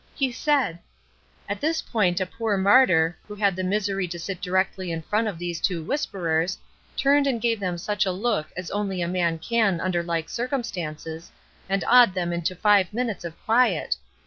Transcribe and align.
He 0.15 0.31
said" 0.31 0.79
At 1.47 1.61
this 1.61 1.79
point 1.83 2.19
a 2.19 2.25
poor 2.25 2.57
martyr, 2.57 3.15
who 3.27 3.35
had 3.35 3.55
the 3.55 3.63
misery 3.63 4.07
to 4.07 4.17
sit 4.17 4.41
directly 4.41 4.91
in 4.91 5.03
front 5.03 5.27
of 5.27 5.37
these 5.37 5.61
two 5.61 5.83
whisperers, 5.83 6.57
turned 6.97 7.27
and 7.27 7.39
gave 7.39 7.59
them 7.59 7.77
such 7.77 8.07
a 8.07 8.11
look 8.11 8.47
as 8.57 8.71
only 8.71 9.03
a 9.03 9.07
man 9.07 9.37
can 9.37 9.79
under 9.79 10.01
like 10.01 10.27
circumstances, 10.27 11.31
and 11.69 11.83
awed 11.87 12.15
them 12.15 12.33
into 12.33 12.55
five 12.55 12.91
minutes 12.91 13.23
of 13.23 13.37
quiet. 13.45 13.95